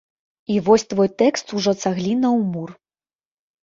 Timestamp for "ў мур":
2.37-2.69